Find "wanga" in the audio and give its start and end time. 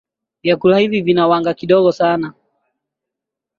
1.27-1.53